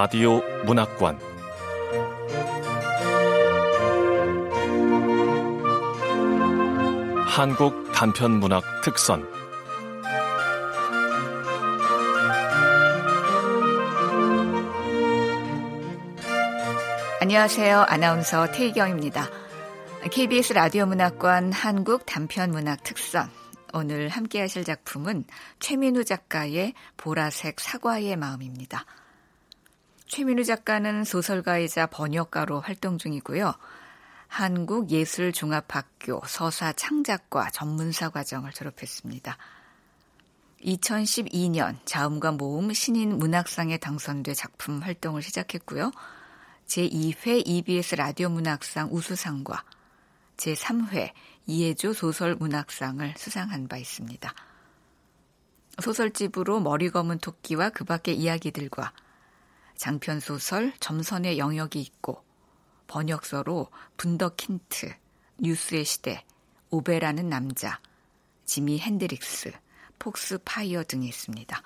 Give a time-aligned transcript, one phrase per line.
[0.00, 1.18] 라디오 문학관
[7.26, 9.28] 한국 단편 문학 특선
[17.20, 17.86] 안녕하세요.
[17.88, 19.28] 아나운서 태희경입니다.
[20.12, 23.28] KBS 라디오 문학관 한국 단편 문학 특선
[23.74, 25.24] 오늘 함께 하실 작품은
[25.58, 28.86] 최민우 작가의 보라색 사과의 마음입니다.
[30.08, 33.52] 최민우 작가는 소설가이자 번역가로 활동 중이고요.
[34.26, 39.36] 한국예술종합학교 서사 창작과 전문사 과정을 졸업했습니다.
[40.64, 45.92] 2012년 자음과 모음 신인 문학상에 당선돼 작품 활동을 시작했고요.
[46.66, 49.62] 제2회 EBS 라디오 문학상 우수상과
[50.38, 51.12] 제3회
[51.46, 54.34] 이해조 소설 문학상을 수상한 바 있습니다.
[55.80, 58.92] 소설집으로 머리 검은 토끼와 그 밖의 이야기들과
[59.78, 62.22] 장편 소설 점선의 영역이 있고
[62.88, 64.92] 번역서로 분더킨트,
[65.38, 66.24] 뉴스의 시대,
[66.70, 67.80] 오베라는 남자,
[68.44, 69.52] 지미 핸드릭스,
[69.98, 71.62] 폭스 파이어 등이 있습니다.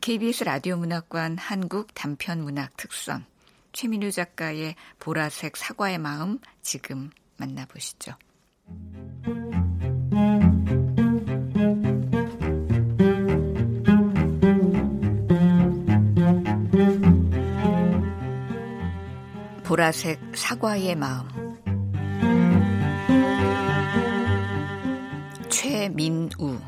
[0.00, 3.24] KBS 라디오 문학관 한국 단편 문학 특선
[3.72, 8.16] 최민우 작가의 보라색 사과의 마음 지금 만나보시죠.
[19.74, 21.26] 보라색 사과의 마음
[25.48, 26.60] 최민우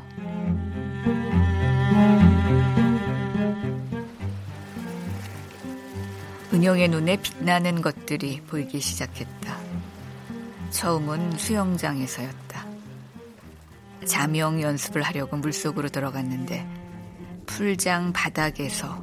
[6.53, 9.57] 은영의 눈에 빛나는 것들이 보이기 시작했다.
[10.71, 12.65] 처음은 수영장에서였다.
[14.05, 16.67] 자명 연습을 하려고 물속으로 들어갔는데
[17.45, 19.01] 풀장 바닥에서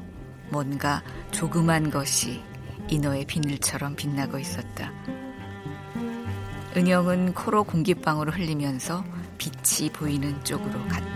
[0.50, 2.42] 뭔가 조그만 것이
[2.88, 4.92] 인어의 비늘처럼 빛나고 있었다.
[6.76, 9.04] 은영은 코로 공기방울을 흘리면서
[9.38, 11.14] 빛이 보이는 쪽으로 갔다.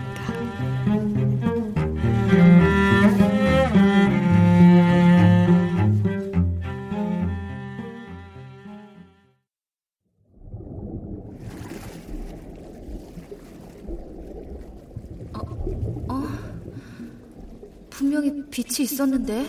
[17.89, 19.45] 분명히 빛이 있었는데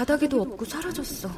[0.00, 1.30] 바닥에도 없고 사라졌어.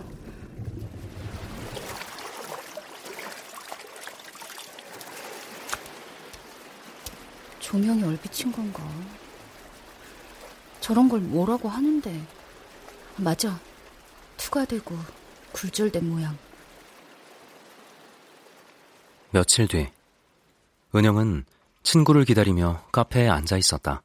[7.59, 8.89] 조명이 얼비친 건가?
[10.81, 12.25] 저런 걸 뭐라고 하는데?
[13.17, 13.59] 맞아.
[14.37, 14.97] 투과되고
[15.51, 16.39] 굴절된 모양.
[19.33, 19.89] 며칠 뒤,
[20.95, 21.47] 은영은
[21.83, 24.03] 친구를 기다리며 카페에 앉아 있었다.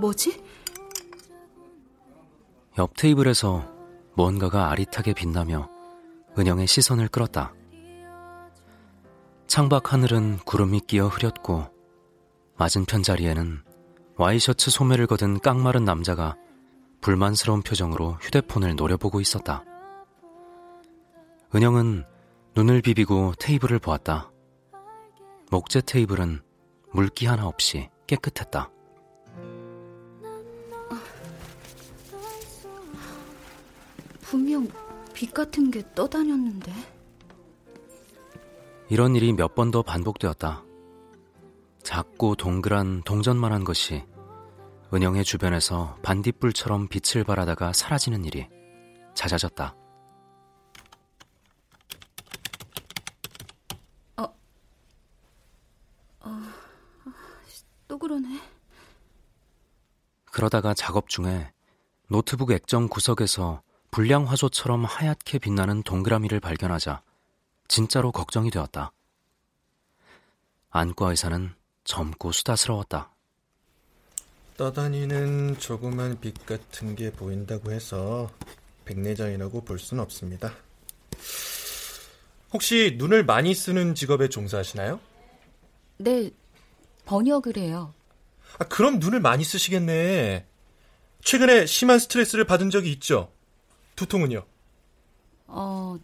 [0.00, 0.42] 뭐지?
[2.78, 3.70] 옆 테이블에서
[4.14, 5.68] 뭔가가 아릿하게 빛나며
[6.38, 7.52] 은영의 시선을 끌었다.
[9.46, 11.66] 창밖 하늘은 구름이 끼어 흐렸고
[12.56, 13.62] 맞은편 자리에는
[14.16, 16.36] 와이셔츠 소매를 거둔 깡마른 남자가
[17.00, 19.64] 불만스러운 표정으로 휴대폰을 노려보고 있었다.
[21.54, 22.04] 은영은
[22.54, 24.30] 눈을 비비고 테이블을 보았다.
[25.50, 26.42] 목재 테이블은
[26.92, 28.70] 물기 하나 없이 깨끗했다.
[34.30, 34.68] 분명
[35.12, 36.72] 빛 같은 게 떠다녔는데.
[38.88, 40.64] 이런 일이 몇 번 더 반복되었다.
[41.82, 44.04] 작고 동그란 동전만한 것이
[44.94, 48.46] 은영의 주변에서 반딧불처럼 빛을 발하다가 사라지는 일이
[49.14, 49.74] 잦아졌다.
[54.18, 54.22] 어,
[56.20, 56.42] 어,
[57.88, 58.40] 또 그러네.
[60.30, 61.52] 그러다가 작업 중에
[62.08, 67.02] 노트북 액정 구석에서 불량 화소처럼 하얗게 빛나는 동그라미를 발견하자
[67.66, 68.92] 진짜로 걱정이 되었다.
[70.70, 71.52] 안과 의사는
[71.84, 73.10] 젊고 수다스러웠다.
[74.56, 78.30] 떠다니는 조그만 빛 같은 게 보인다고 해서
[78.84, 80.52] 백내장이라고 볼 수는 없습니다.
[82.52, 85.00] 혹시 눈을 많이 쓰는 직업에 종사하시나요?
[85.98, 86.30] 네,
[87.06, 87.94] 번역을 해요.
[88.58, 90.46] 아, 그럼 눈을 많이 쓰시겠네.
[91.22, 93.32] 최근에 심한 스트레스를 받은 적이 있죠?
[94.00, 94.46] 두통은요?
[95.48, 95.98] 어,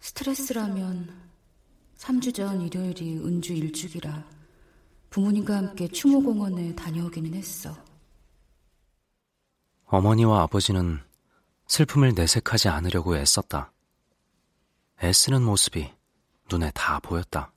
[0.00, 1.14] 스트레스라면
[1.96, 4.26] 3주 전 일요일이 은주 일주기라
[5.10, 7.76] 부모님과 함께 추모공원에 다녀오기는 했어.
[9.86, 11.00] 어머니와 아버지는
[11.68, 13.72] 슬픔을 내색하지 않으려고 애썼다.
[15.04, 15.88] 애쓰는 모습이
[16.50, 17.52] 눈에 다 보였다.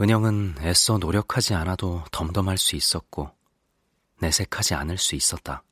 [0.00, 3.30] 은영은 애써 노력하지 않아도 덤덤할 수 있었고
[4.20, 5.62] 내색하지 않을 수 있었다.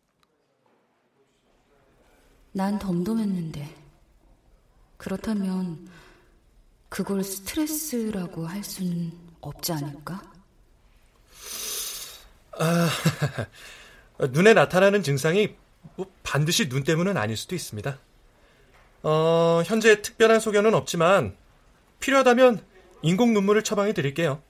[2.53, 3.75] 난 덤덤했는데
[4.97, 5.89] 그렇다면
[6.89, 10.23] 그걸 스트레스라고 할 수는 없지 않을까?
[12.59, 12.89] 아,
[14.31, 15.55] 눈에 나타나는 증상이
[15.97, 17.99] 뭐 반드시 눈 때문은 아닐 수도 있습니다.
[19.05, 21.37] 어, 현재 특별한 소견은 없지만
[22.01, 22.65] 필요하다면
[23.03, 24.43] 인공 눈물을 처방해 드릴게요.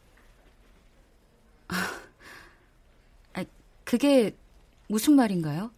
[3.35, 3.45] 아,
[3.85, 4.35] 그게
[4.87, 5.71] 무슨 말인가요?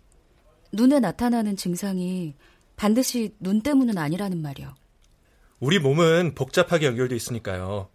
[0.72, 2.34] 눈에 나타나는 증상이
[2.76, 4.74] 반드시 눈 때문은 아니라는 말이요.
[5.58, 7.90] 우리 몸은 복잡하게 연결돼 있으니까요.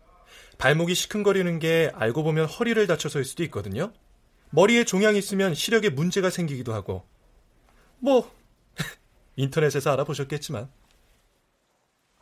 [0.58, 3.92] 발목이 시큰거리는 게 알고 보면 허리를 다쳐서일 수도 있거든요.
[4.52, 7.06] 머리에 종양이 있으면 시력에 문제가 생기기도 하고.
[8.00, 8.32] 뭐
[9.36, 10.70] 인터넷에서 알아보셨겠지만.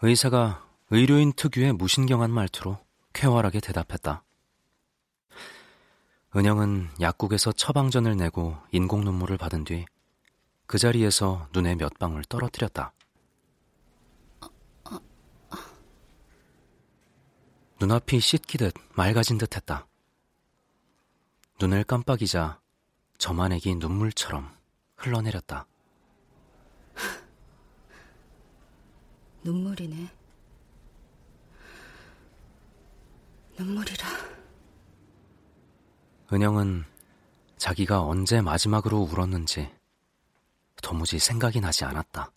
[0.01, 2.77] 의사가 의료인 특유의 무신경한 말투로
[3.13, 4.23] 쾌활하게 대답했다.
[6.35, 9.85] 은영은 약국에서 처방전을 내고 인공 눈물을 받은 뒤
[10.65, 12.93] 그 자리에서 눈에 몇 방울 떨어뜨렸다.
[17.79, 19.87] 눈앞이 씻기듯 맑아진 듯 했다.
[21.59, 22.59] 눈을 깜빡이자
[23.17, 24.55] 저만에게 눈물처럼
[24.95, 25.67] 흘러내렸다.
[29.43, 30.09] 눈물이네.
[33.59, 34.07] 눈물이라.
[36.31, 36.85] 은영은
[37.57, 39.69] 자기가 언제 마지막으로 울었는지
[40.83, 42.31] 도무지 생각이 나지 않았다.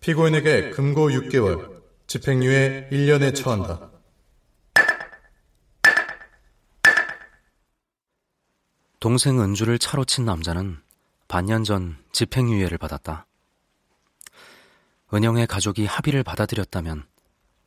[0.00, 3.91] 피고인에게 금고 6개월, 집행유예 1년에 처한다.
[9.02, 10.80] 동생 은주를 차로 친 남자는
[11.26, 13.26] 반년 전 집행유예를 받았다.
[15.12, 17.04] 은영의 가족이 합의를 받아들였다면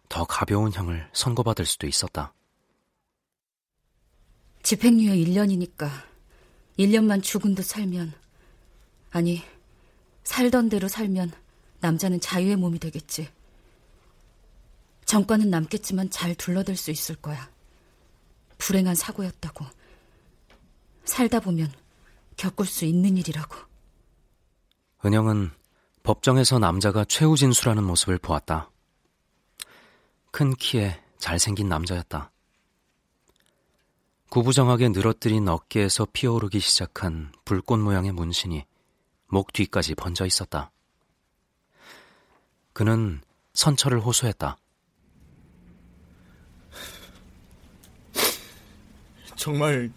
[0.08, 2.34] 더 가벼운 형을 선고받을 수도 있었다.
[4.64, 5.90] 집행유예 1년이니까
[6.80, 8.14] 1년만 죽은 듯 살면
[9.12, 9.44] 아니
[10.24, 11.34] 살던 대로 살면
[11.82, 13.30] 남자는 자유의 몸이 되겠지.
[15.04, 17.52] 정과는 남겠지만 잘 둘러댈 수 있을 거야.
[18.58, 19.66] 불행한 사고였다고.
[21.06, 21.72] 살다 보면
[22.38, 23.56] 겪을 수 있는 일이라고.
[25.06, 25.52] 은영은
[26.04, 28.70] 법정에서 남자가 최우진수라는 모습을 보았다.
[30.32, 32.32] 큰 키에 잘생긴 남자였다.
[34.30, 38.66] 구부정하게 늘어뜨린 어깨에서 피어오르기 시작한 불꽃 모양의 문신이
[39.28, 40.72] 목 뒤까지 번져 있었다.
[42.74, 43.22] 그는
[43.54, 44.58] 선처를 호소했다.
[49.36, 49.92] 정말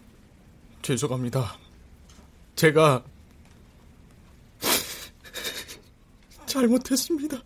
[0.81, 1.57] 죄송합니다.
[2.55, 3.03] 제가
[6.45, 7.37] 잘못했습니다.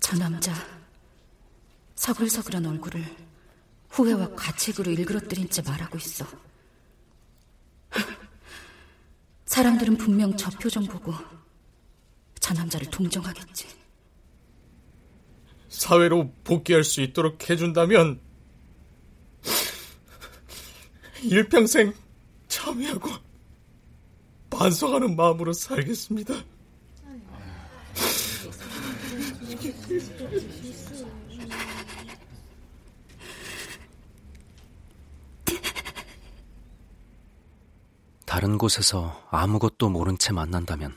[0.00, 0.54] 저 남자
[1.96, 3.04] 서글서글한 얼굴을
[3.90, 6.26] 후회와 가책으로 일그러뜨린 채 말하고 있어.
[9.44, 11.12] 사람들은 분명 저 표정 보고
[12.40, 13.66] 저 남자를 동정하겠지.
[15.68, 18.20] 사회로 복귀할 수 있도록 해준다면
[21.22, 21.92] 일평생
[22.48, 23.10] 참여하고
[24.50, 26.34] 반성하는 마음으로 살겠습니다.
[38.24, 40.96] 다른 곳에서 아무것도 모른 채 만난다면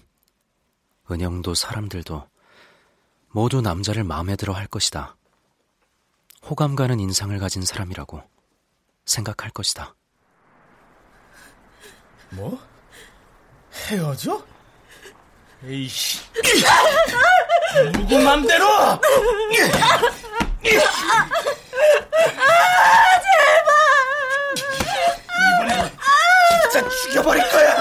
[1.09, 2.27] 은영도 사람들도
[3.29, 5.15] 모두 남자를 마음에 들어 할 것이다.
[6.43, 8.21] 호감 가는 인상을 가진 사람이라고
[9.05, 9.95] 생각할 것이다.
[12.31, 12.59] 뭐?
[13.87, 14.43] 헤어져?
[15.63, 16.19] 에이씨.
[17.93, 18.67] 누구 맘대로!
[27.11, 27.77] 죽여버릴 거야!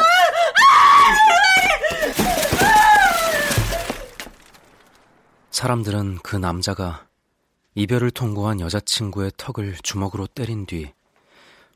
[5.50, 7.06] 사람들은 그 남자가
[7.74, 10.92] 이별을 통고한 여자친구의 턱을 주먹으로 때린 뒤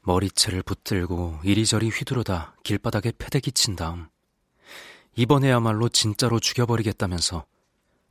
[0.04, 4.08] 머리채를 붙들고 이리저리 휘두르다 길바닥에 패대기 친 다음
[5.16, 7.46] 이번에야말로 진짜로 죽여버리겠다면서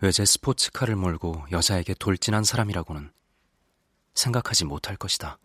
[0.02, 3.12] 외제 스포츠카를 몰고 여자에게 돌진한 사람이라고는
[4.16, 5.38] 생각하지 못할 것이다.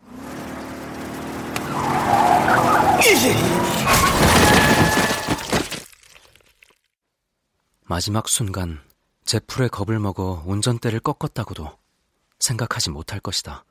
[7.82, 8.82] 마지막 순간
[9.24, 11.78] 제 풀에 겁을 먹어 운전대를 꺾었다고도
[12.38, 13.64] 생각하지 못할 것이다.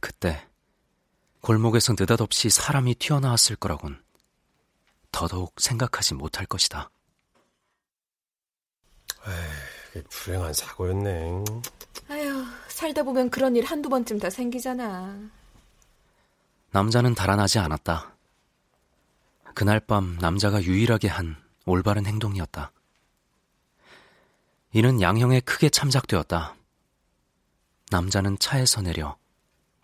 [0.00, 0.49] 그때
[1.40, 4.02] 골목에서 느닷없이 사람이 튀어나왔을 거라곤
[5.10, 6.90] 더더욱 생각하지 못할 것이다.
[9.26, 11.44] 에이, 불행한 사고였네.
[12.08, 15.18] 아휴, 살다 보면 그런 일 한두 번쯤 다 생기잖아.
[16.70, 18.14] 남자는 달아나지 않았다.
[19.54, 22.70] 그날 밤 남자가 유일하게 한 올바른 행동이었다.
[24.72, 26.54] 이는 양형에 크게 참작되었다.
[27.90, 29.16] 남자는 차에서 내려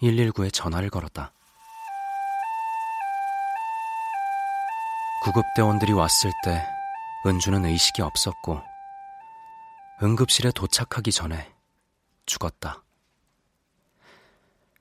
[0.01, 1.33] 119에 전화를 걸었다.
[5.27, 6.65] 구급대원들이 왔을 때
[7.27, 8.63] 은주는 의식이 없었고
[10.01, 11.53] 응급실에 도착하기 전에
[12.27, 12.85] 죽었다.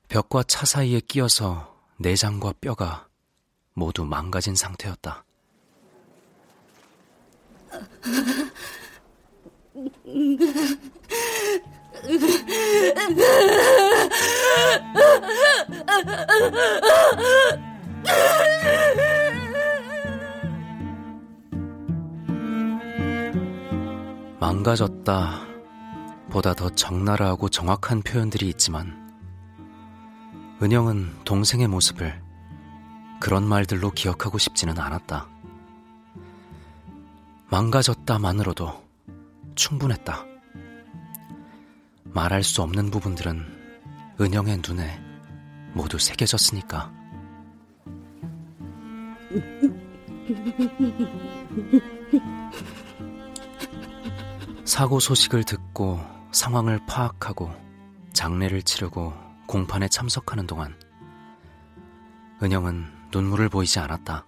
[0.07, 3.07] 벽과 차 사이에 끼어서 내장과 뼈가
[3.73, 5.25] 모두 망가진 상태였다.
[24.39, 25.45] 망가졌다
[26.29, 29.05] 보다 더 적나라하고 정확한 표현들이 있지만
[30.61, 32.21] 은영은 동생의 모습을
[33.19, 35.27] 그런 말들로 기억하고 싶지는 않았다.
[37.49, 38.83] 망가졌다만으로도
[39.55, 40.25] 충분했다.
[42.05, 43.43] 말할 수 없는 부분들은
[44.19, 44.99] 은영의 눈에
[45.73, 46.91] 모두 새겨졌으니까.
[54.65, 55.99] 사고 소식을 듣고
[56.31, 57.51] 상황을 파악하고
[58.13, 59.13] 장례를 치르고
[59.47, 60.75] 공판에 참석하는 동안
[62.41, 64.25] 은영은 눈물을 보이지 않았다.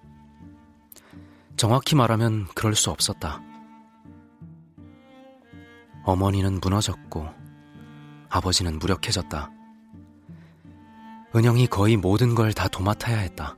[1.58, 3.41] 정확히 말하면 그럴 수 없었다.
[6.03, 7.27] 어머니는 무너졌고
[8.29, 9.51] 아버지는 무력해졌다.
[11.36, 13.58] 은영이 거의 모든 걸 다 도맡아야 했다.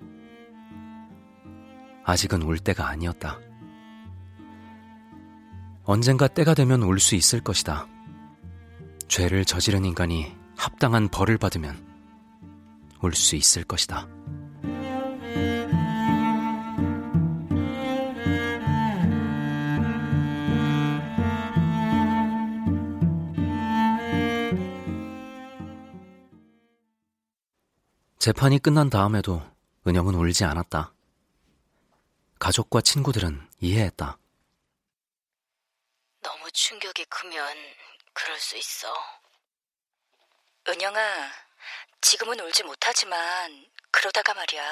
[2.06, 3.40] 아직은 울 때가 아니었다.
[5.92, 7.88] 언젠가 때가 되면 울수 있을 것이다.
[9.08, 11.84] 죄를 저지른 인간이 합당한 벌을 받으면
[13.02, 14.08] 울수 있을 것이다.
[28.20, 29.42] 재판이 끝난 다음에도
[29.88, 30.94] 은영은 울지 않았다.
[32.38, 34.19] 가족과 친구들은 이해했다.
[36.50, 37.56] 너무 충격이 크면
[38.14, 38.88] 그럴 수 있어.
[40.68, 41.00] 은영아,
[42.02, 44.64] 지금은 울지 못하지만 그러다가 말이야.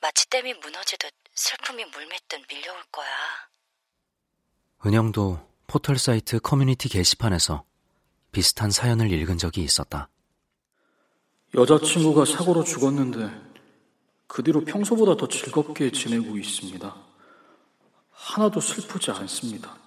[0.00, 3.08] 마치 댐이 무너지듯 슬픔이 물밀듯 밀려올 거야.
[4.84, 7.64] 은영도 포털 사이트 커뮤니티 게시판에서
[8.32, 10.10] 비슷한 사연을 읽은 적이 있었다.
[11.54, 13.30] 여자친구가 사고로 죽었는데
[14.26, 16.94] 그 뒤로 평소보다 더 즐겁게 지내고 있습니다.
[18.10, 19.83] 하나도 슬프지 않습니다.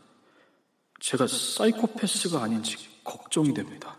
[0.99, 3.95] 제가 사이코패스가 아닌지 걱정이 됩니다.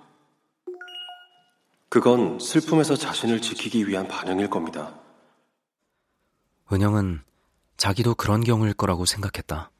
[1.88, 4.98] 그건 슬픔에서 자신을 지키기 위한 반응일 겁니다.
[6.70, 7.22] 은영은
[7.76, 9.70] 자기도 그런 경우일 거라고 생각했다.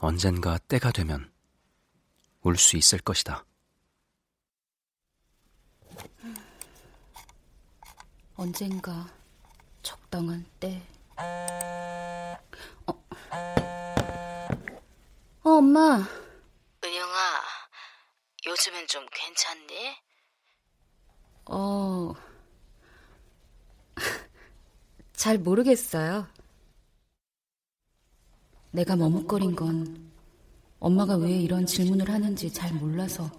[0.00, 1.30] 언젠가 때가 되면
[2.42, 3.44] 울 수 있을 것이다.
[8.36, 9.08] 언젠가
[9.82, 10.82] 적당한 때.
[12.86, 12.92] 어,
[13.30, 13.63] 어
[15.64, 16.06] 엄마.
[16.84, 17.42] 은영아,
[18.44, 19.96] 요즘엔 좀 괜찮니?
[21.46, 22.12] 어,
[25.14, 26.28] 잘 모르겠어요.
[28.72, 30.12] 내가 머뭇거린 건
[30.80, 33.30] 엄마가 왜 이런 질문을 하는지 잘 몰라서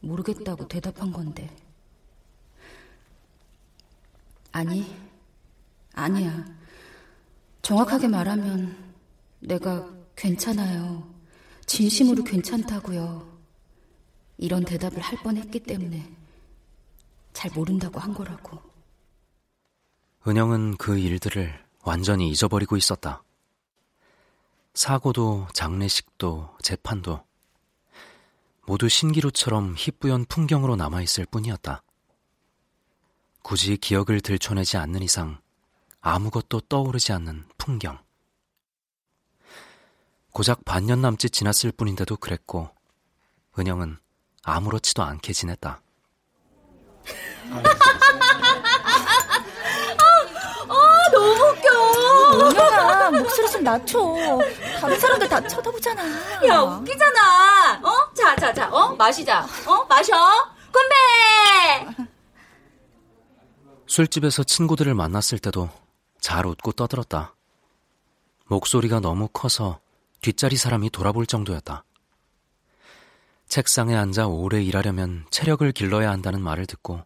[0.00, 1.48] 모르겠다고 대답한 건데.
[4.52, 4.84] 아니,
[5.94, 6.44] 아니야.
[7.62, 8.94] 정확하게 말하면
[9.38, 11.19] 내가 괜찮아요.
[11.70, 13.30] 진심으로 괜찮다고요.
[14.38, 16.04] 이런 대답을 할 뻔했기 때문에
[17.32, 18.60] 잘 모른다고 한 거라고.
[20.26, 23.22] 은영은 그 일들을 완전히 잊어버리고 있었다.
[24.74, 27.22] 사고도 장례식도 재판도
[28.66, 31.84] 모두 신기루처럼 희뿌연 풍경으로 남아있을 뿐이었다.
[33.42, 35.40] 굳이 기억을 들춰내지 않는 이상
[36.00, 37.96] 아무것도 떠오르지 않는 풍경.
[40.32, 42.70] 고작 반년 남짓 지났을 뿐인데도 그랬고,
[43.58, 43.98] 은영은
[44.42, 45.80] 아무렇지도 않게 지냈다.
[50.68, 52.48] 아, 너무 웃겨!
[52.48, 53.98] 은영아, 목소리 좀 낮춰.
[54.80, 56.46] 다른 사람들 다 쳐다보잖아.
[56.46, 57.80] 야, 웃기잖아.
[57.82, 58.14] 어?
[58.14, 58.94] 자, 자, 자, 어?
[58.94, 59.46] 마시자.
[59.66, 59.84] 어?
[59.88, 60.14] 마셔.
[60.72, 62.06] 건배!
[63.88, 65.68] 술집에서 친구들을 만났을 때도
[66.20, 67.34] 잘 웃고 떠들었다.
[68.46, 69.80] 목소리가 너무 커서
[70.20, 71.84] 뒷자리 사람이 돌아볼 정도였다.
[73.48, 77.02] 책상에 앉아 오래 일하려면 체력을 길러야 한다는 말을 듣고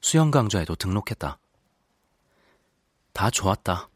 [0.00, 1.38] 수영 강좌에도 등록했다.
[3.12, 3.88] 다 좋았다.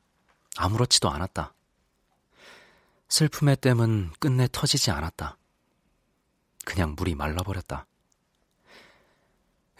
[0.57, 1.55] 아무렇지도 않았다.
[3.09, 5.37] 슬픔의 댐은 끝내 터지지 않았다.
[6.64, 7.87] 그냥 물이 말라버렸다.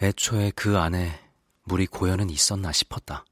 [0.01, 1.19] 애초에 그 안에
[1.63, 3.25] 물이 고여는 있었나 싶었다.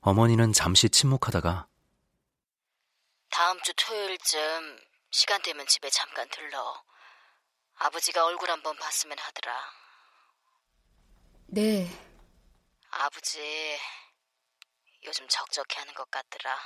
[0.00, 1.66] 어머니는 잠시 침묵하다가
[3.30, 4.78] 다음 주 토요일쯤
[5.10, 6.82] 시간 되면 집에 잠깐 들러.
[7.76, 9.72] 아버지가 얼굴 한번 봤으면 하더라.
[11.48, 11.88] 네.
[12.90, 13.78] 아버지
[15.04, 16.58] 요즘 적적해 하는 것 같더라.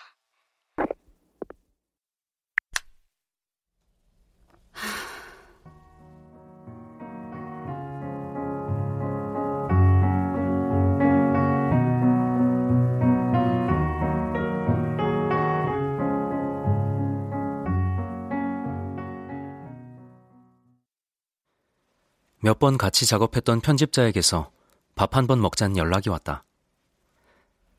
[22.43, 24.51] 몇 번 같이 작업했던 편집자에게서
[24.95, 26.45] 밥 한 번 먹자는 연락이 왔다.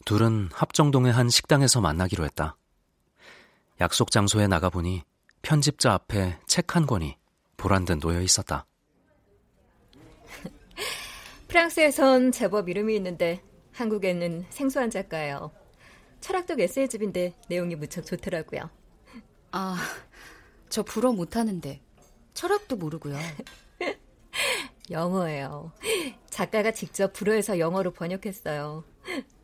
[0.05, 2.57] 둘은 합정동의 한 식당에서 만나기로 했다.
[3.79, 5.03] 약속 장소에 나가보니
[5.41, 7.17] 편집자 앞에 책 한 권이
[7.57, 8.65] 보란듯 놓여 있었다.
[11.47, 15.51] 프랑스에선 제법 이름이 있는데 한국에는 생소한 작가예요.
[16.21, 18.69] 철학적 에세이집인데 내용이 무척 좋더라고요.
[19.51, 19.77] 아,
[20.69, 21.81] 저 불어 못하는데
[22.33, 23.17] 철학도 모르고요.
[24.89, 25.71] 영어예요.
[26.29, 28.83] 작가가 직접 불어에서 영어로 번역했어요.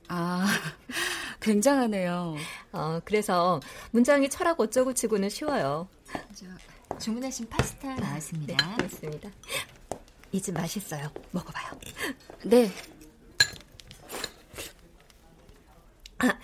[0.09, 0.45] 아,
[1.41, 2.35] 굉장하네요.
[2.71, 3.59] 어, 그래서
[3.91, 5.87] 문장이 철학 어쩌고 치고는 쉬워요.
[6.33, 6.45] 저,
[6.99, 8.55] 주문하신 파스타 나왔습니다.
[8.55, 9.29] 네, 그렇습니다.
[10.31, 11.09] 이 집 맛있어요.
[11.31, 11.79] 먹어봐요.
[12.43, 12.69] 네.
[16.19, 16.37] 아,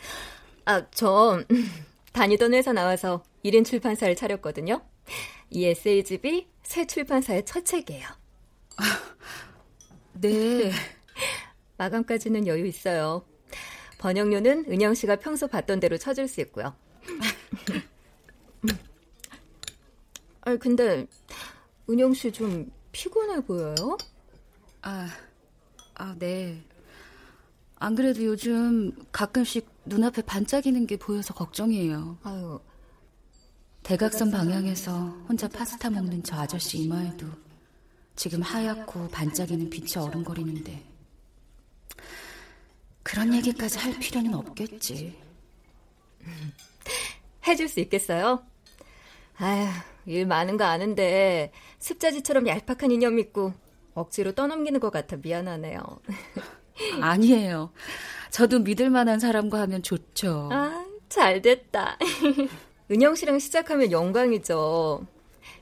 [0.65, 1.43] 아, 저
[2.13, 4.81] 다니던 회사 나와서 1인 출판사를 차렸거든요.
[5.49, 8.07] 이 에세이집이 새 출판사의 첫 책이에요.
[10.13, 10.71] 네.
[11.77, 13.25] 마감까지는 여유 있어요.
[13.99, 16.75] 번역료는 은영 씨가 평소 받던 대로 쳐줄 수 있고요.
[20.41, 21.07] 아 근데
[21.89, 23.97] 은영 씨 좀 피곤해 보여요?
[24.81, 25.09] 아,
[25.95, 26.63] 아, 네.
[27.75, 32.17] 안 그래도 요즘 가끔씩 눈앞에 반짝이는 게 보여서 걱정이에요.
[32.23, 32.59] 아유.
[33.83, 37.27] 대각선 방향에서 혼자 파스타 먹는 저 아저씨 이마에도
[38.15, 40.83] 지금 하얗고 반짝이는 빛이 어른거리는데
[43.01, 45.19] 그런 얘기까지 할 필요는 없겠지.
[47.47, 48.43] 해줄 수 있겠어요?
[49.37, 49.67] 아휴,
[50.05, 53.53] 일 많은 거 아는데 습자지처럼 얄팍한 이념 믿고
[53.93, 55.81] 억지로 떠넘기는 것 같아 미안하네요.
[57.01, 57.71] 아니에요.
[58.31, 60.49] 저도 믿을 만한 사람과 하면 좋죠.
[60.51, 61.97] 아, 잘 됐다.
[62.89, 65.05] 은영 씨랑 시작하면 영광이죠.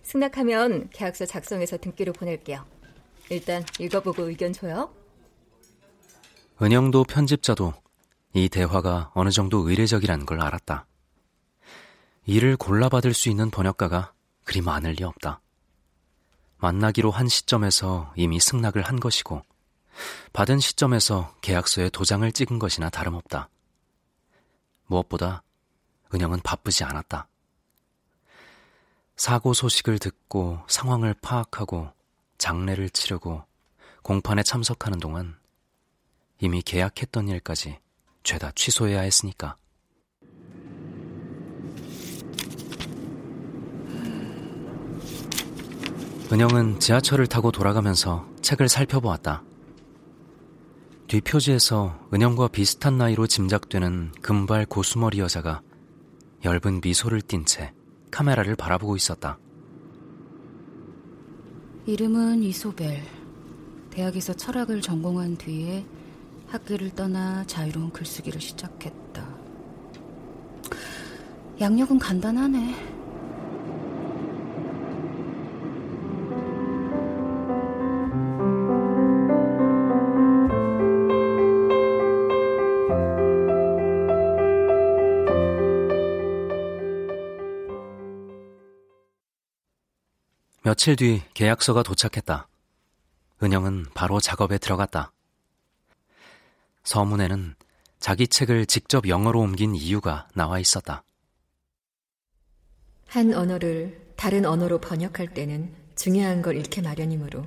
[0.04, 2.66] 승낙하면 계약서 작성해서 등기로 보낼게요.
[3.30, 4.94] 일단 읽어보고 의견 줘요.
[6.62, 7.74] 은영도 편집자도
[8.34, 10.86] 이 대화가 어느 정도 의례적이라는 걸 알았다.
[12.26, 14.14] 일을 골라받을 수 있는 번역가가
[14.44, 15.42] 그리 많을 리 없다.
[16.58, 19.42] 만나기로 한 시점에서 이미 승낙을 한 것이고,
[20.34, 23.50] 받은 시점에서 계약서에 도장을 찍은 것이나 다름없다.
[24.86, 25.42] 무엇보다
[26.14, 27.28] 은영은 바쁘지 않았다.
[29.22, 31.92] 사고 소식을 듣고 상황을 파악하고
[32.40, 33.44] 장례를 치르고
[34.02, 35.38] 공판에 참석하는 동안
[36.40, 37.78] 이미 계약했던 일까지
[38.24, 39.58] 죄다 취소해야 했으니까.
[46.32, 49.44] 은영은 지하철을 타고 돌아가면서 책을 살펴보았다.
[51.08, 55.62] 뒷표지에서 은영과 비슷한 나이로 짐작되는 금발 고수머리 여자가
[56.44, 57.72] 엷은 미소를 띤 채
[58.12, 59.40] 카메라를 바라보고 있었다.
[61.86, 63.02] 이름은 이소벨.
[63.90, 65.86] 대학에서 철학을 전공한 뒤에
[66.48, 69.28] 학교를 떠나 자유로운 글쓰기를 시작했다.
[71.60, 73.01] 양력은 간단하네.
[90.72, 92.48] 며칠 뒤 계약서가 도착했다.
[93.44, 95.12] 은영은 바로 작업에 들어갔다.
[96.86, 97.56] 서문에는
[98.00, 101.04] 자기 책을 직접 영어로 옮긴 이유가 나와 있었다.
[103.06, 107.46] 한 언어를 다른 언어로 번역할 때는 중요한 걸 잃게 마련이므로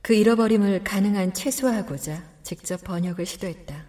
[0.00, 3.84] 그 잃어버림을 가능한 최소화하고자 직접 번역을 시도했다.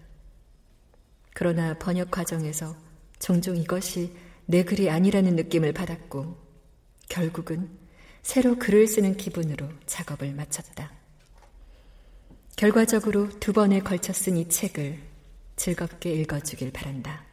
[1.36, 2.76] 그러나 번역 과정에서
[3.20, 6.36] 종종 이것이 내 글이 아니라는 느낌을 받았고
[7.10, 7.86] 결국은
[8.28, 10.92] 새로 글을 쓰는 기분으로 작업을 마쳤다.
[12.58, 15.02] 결과적으로 두 번에 걸쳐 쓴 이 책을
[15.56, 17.24] 즐겁게 읽어주길 바란다.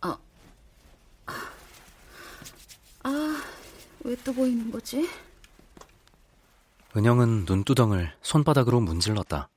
[0.00, 0.18] 아,
[3.04, 3.42] 아,
[4.00, 5.08] 왜 또 보이는 거지?
[6.96, 9.48] 은영은 눈두덩을 손바닥으로 문질렀다.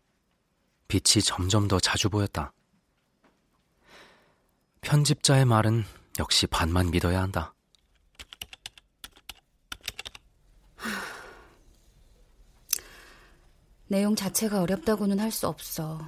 [0.88, 2.54] 빛이 점점 더 자주 보였다.
[4.82, 5.84] 편집자의 말은
[6.20, 7.56] 역시 반만 믿어야 한다.
[13.90, 16.00] 내용 자체가 어렵다고는 할 수 없어.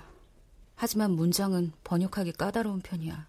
[0.75, 3.27] 하지만 문장은 번역하기 까다로운 편이야.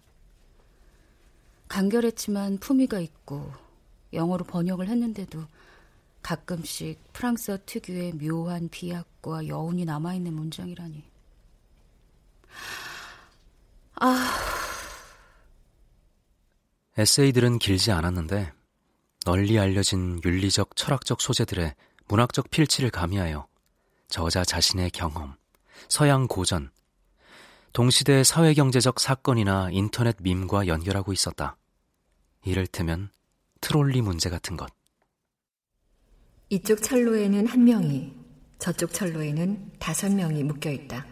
[1.67, 3.51] 간결했지만 품위가 있고
[4.13, 5.43] 영어로 번역을 했는데도
[6.21, 11.03] 가끔씩 프랑스어 특유의 묘한 비약과 여운이 남아있는 문장이라니.
[13.95, 14.37] 아.
[16.95, 18.53] 에세이들은 길지 않았는데
[19.25, 21.73] 널리 알려진 윤리적 철학적 소재들의
[22.07, 23.47] 문학적 필치를 가미하여
[24.13, 25.33] 저자 자신의 경험,
[25.89, 26.69] 서양 고전,
[27.71, 31.57] 동시대 사회경제적 사건이나 인터넷 밈과 연결하고 있었다.
[32.45, 33.09] 이를테면
[33.59, 34.69] 트롤리 문제 같은 것.
[36.49, 38.13] 이쪽 철로에는 한 명이,
[38.59, 41.07] 저쪽 철로에는 다섯 명이 묶여 있다.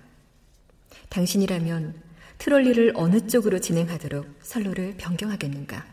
[1.09, 2.03] 당신이라면
[2.37, 5.87] 트롤리를 어느 쪽으로 진행하도록 선로를 변경하겠는가?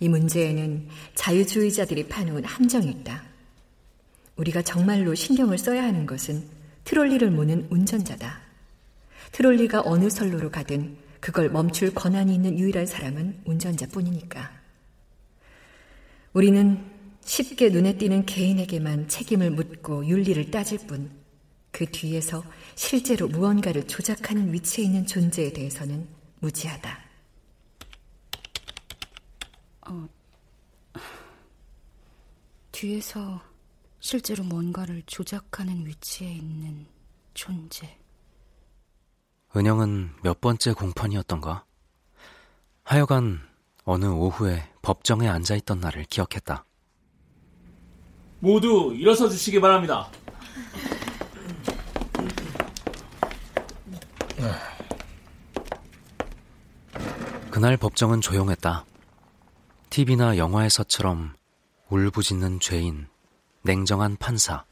[0.00, 3.35] 이 문제에는 자유주의자들이 파놓은 함정이 있다.
[4.36, 6.46] 우리가 정말로 신경을 써야 하는 것은
[6.84, 8.40] 트롤리를 모는 운전자다.
[9.32, 14.52] 트롤리가 어느 선로로 가든 그걸 멈출 권한이 있는 유일한 사람은 운전자뿐이니까.
[16.32, 16.84] 우리는
[17.24, 21.10] 쉽게 눈에 띄는 개인에게만 책임을 묻고 윤리를 따질 뿐,
[21.72, 22.44] 그 뒤에서
[22.76, 26.06] 실제로 무언가를 조작하는 위치에 있는 존재에 대해서는
[26.40, 26.98] 무지하다.
[29.88, 30.08] 어,
[32.70, 33.42] 뒤에서
[34.08, 36.86] 실제로 뭔가를 조작하는 위치에 있는
[37.34, 37.98] 존재.
[39.56, 41.64] 은영은 몇 번째 공판이었던가?
[42.84, 43.40] 하여간
[43.82, 46.64] 어느 오후에 법정에 앉아있던 날을 기억했다.
[48.38, 50.08] 모두 일어서 주시기 바랍니다.
[57.50, 58.84] 그날 법정은 조용했다.
[59.90, 61.34] TV나 영화에서처럼
[61.88, 63.08] 울부짖는 죄인,
[63.66, 64.64] 냉정한 판사,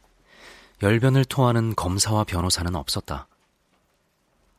[0.81, 3.27] 열변을 토하는 검사와 변호사는 없었다.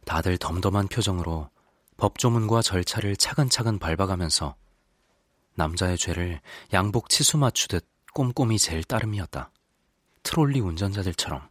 [0.06, 1.50] 다들 덤덤한 표정으로
[1.98, 4.56] 법조문과 절차를 차근차근 밟아가면서
[5.56, 6.42] 남자의 죄를
[6.74, 9.52] 양복 치수 맞추듯 꼼꼼히 잴 따름이었다.
[10.24, 11.48] 트롤리 운전자들처럼.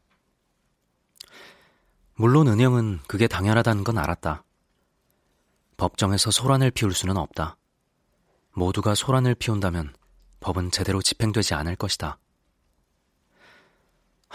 [2.16, 4.44] 물론 은영은 그게 당연하다는 건 알았다.
[5.79, 7.57] 법정에서 소란을 피울 수는 없다.
[8.53, 9.94] 모두가 소란을 피운다면
[10.40, 12.18] 법은 제대로 집행되지 않을 것이다.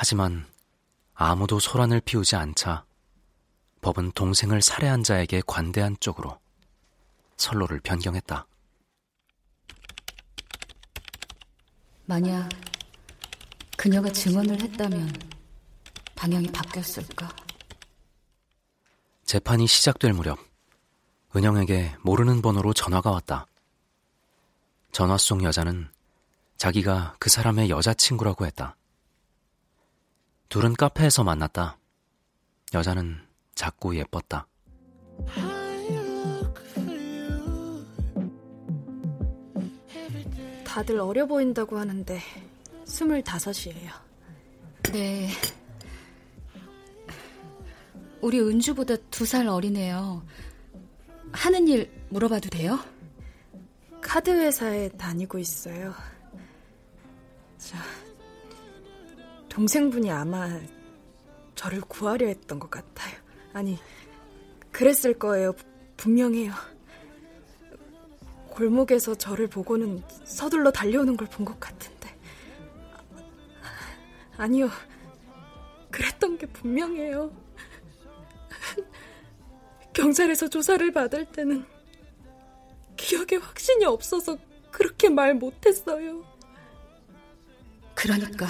[0.02, 0.46] 하지만
[1.14, 2.86] 아무도 소란을 피우지 않자
[3.82, 6.40] 법은 동생을 살해한 자에게 관대한 쪽으로
[7.36, 8.48] 선로를 변경했다.
[12.06, 12.48] 만약
[13.76, 15.14] 그녀가 증언을 했다면
[16.16, 17.28] 방향이 바뀌었을까?
[19.26, 20.40] 재판이 시작될 무렵
[21.36, 23.48] 은영에게 모르는 번호로 전화가 왔다.
[24.94, 25.90] 전화 속 여자는
[26.56, 28.78] 자기가 그 사람의 여자친구라고 했다.
[30.50, 31.78] 둘은 카페에서 만났다.
[32.74, 33.18] 여자는
[33.56, 34.48] 작고 예뻤다.
[40.66, 42.20] 다들 어려 보인다고 하는데
[42.86, 43.92] 스물다섯이에요.
[44.94, 45.30] 네.
[48.22, 50.24] 우리 은주보다 두 살 어리네요.
[51.32, 52.80] 하는 일 물어봐도 돼요?
[54.02, 55.94] 카드 회사에 다니고 있어요.
[57.58, 57.78] 자,
[59.50, 60.60] 동생분이 아마
[61.56, 63.16] 저를 구하려 했던 것 같아요.
[63.54, 63.78] 아니,
[64.72, 65.54] 그랬을 거예요.
[65.98, 66.54] 분명해요.
[68.50, 72.16] 골목에서 저를 보고는 서둘러 달려오는 걸 본 것 같은데.
[74.38, 74.70] 아니요.
[75.92, 77.32] 그랬던 게 분명해요.
[79.94, 81.66] 경찰에서 조사를 받을 때는
[82.96, 84.38] 기억에 확신이 없어서
[84.72, 86.24] 그렇게 말 못했어요.
[87.96, 88.46] 그러니까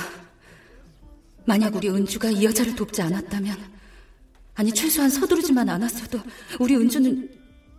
[1.49, 3.79] 만약 우리 은주가 이 여자를 돕지 않았다면
[4.53, 6.21] 아니, 최소한 서두르지만 않았어도
[6.59, 7.27] 우리 은주는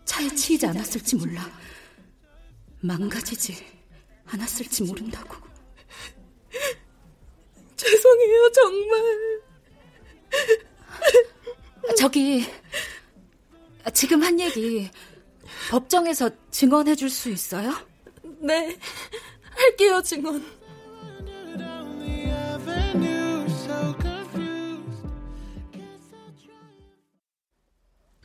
[0.05, 1.49] 차에 치이지 않았을지 몰라.
[2.81, 3.55] 망가지지
[4.27, 5.37] 않았을지 모른다고.
[7.77, 9.41] 죄송해요, 정말.
[11.97, 12.45] 저기,
[13.95, 14.91] 지금 한 얘기
[15.71, 17.73] 법정에서 증언해 줄 수 있어요?
[18.41, 18.77] 네,
[19.51, 20.60] 할게요, 증언.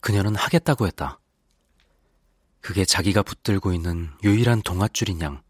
[0.05, 1.19] 그녀는 하겠다고 했다.
[2.61, 5.41] 그게 자기가 붙들고 있는 유일한 동아줄인 양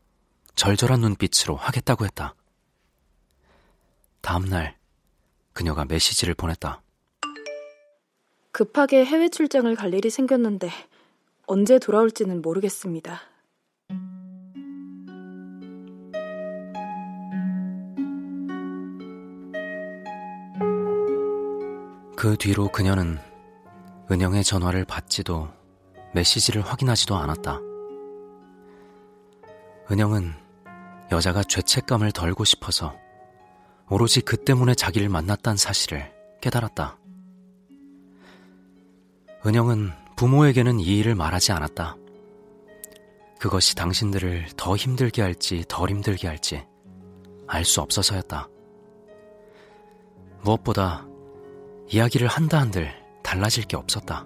[0.55, 2.35] 절절한 눈빛으로 하겠다고 했다.
[4.21, 4.77] 다음 날
[5.51, 6.81] 그녀가 메시지를 보냈다.
[8.53, 10.71] 급하게 해외 출장을 갈 일이 생겼는데
[11.47, 13.19] 언제 돌아올지는 모르겠습니다.
[22.15, 23.19] 그 뒤로 그녀는
[24.11, 25.49] 은영의 전화를 받지도
[26.13, 27.59] 메시지를 확인하지도 않았다.
[29.91, 30.33] 은영은
[31.11, 32.95] 여자가 죄책감을 덜고 싶어서
[33.89, 36.97] 오로지 그 때문에 자기를 만났다는 사실을 깨달았다.
[39.45, 41.97] 은영은 부모에게는 이 일을 말하지 않았다.
[43.39, 46.65] 그것이 당신들을 더 힘들게 할지 덜 힘들게 할지
[47.47, 48.49] 알 수 없어서였다.
[50.41, 51.05] 무엇보다
[51.87, 54.23] 이야기를 한다 한들 달라질 게 없었다.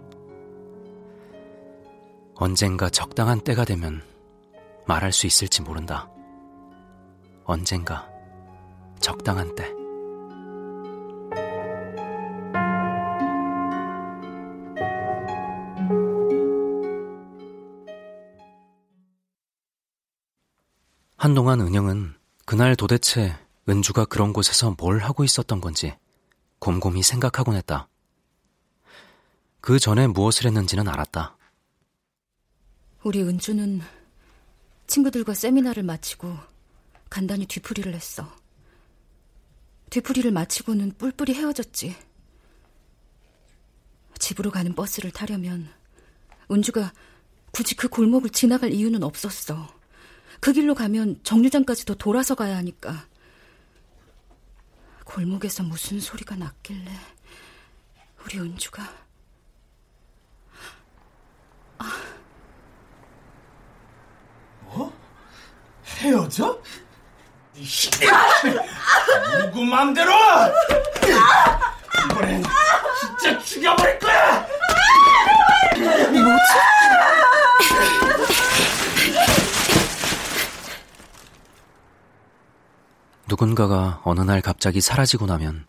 [2.36, 4.04] 언젠가 적당한 때가 되면
[4.86, 6.10] 말할 수 있을지 모른다.
[7.46, 8.10] 언젠가
[9.00, 9.74] 적당한 때.
[21.16, 23.34] 한동안 은영은 그날 도대체
[23.70, 25.96] 은주가 그런 곳에서 뭘 하고 있었던 건지
[26.60, 27.88] 곰곰이 생각하곤 했다.
[29.62, 31.38] 그 전에 무엇을 했는지는 알았다.
[33.04, 33.82] 우리 은주는
[34.88, 36.36] 친구들과 세미나를 마치고
[37.10, 38.36] 간단히 뒤풀이를 했어.
[39.90, 41.96] 뒤풀이를 마치고는 뿔뿔이 헤어졌지.
[44.18, 45.70] 집으로 가는 버스를 타려면
[46.52, 46.94] 은주가
[47.52, 49.74] 굳이 그 골목을 지나갈 이유는 없었어.
[50.40, 53.08] 그 길로 가면 정류장까지 도 돌아서 가야 하니까.
[55.04, 56.92] 골목에서 무슨 소리가 났길래
[58.24, 59.09] 우리 은주가 아.
[64.62, 64.94] 뭐?
[66.00, 66.60] 헤어져?
[69.42, 70.12] 누구 맘대로!
[72.06, 72.44] 이번엔
[73.00, 74.48] 진짜 죽여버릴 거야!
[76.12, 76.54] 뭐지?
[83.28, 85.68] 누군가가 어느 날 갑자기 사라지고 나면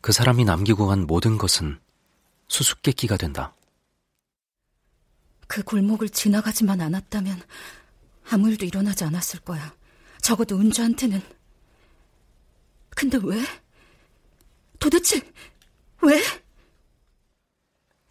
[0.00, 1.80] 그 사람이 남기고 간 모든 것은
[2.48, 3.52] 수수께끼가 된다.
[5.50, 7.42] 그 골목을 지나가지만 않았다면
[8.30, 9.74] 아무 일도 일어나지 않았을 거야.
[10.22, 11.20] 적어도 은주한테는.
[12.90, 13.44] 근데 왜?
[14.78, 15.20] 도대체
[16.02, 16.22] 왜?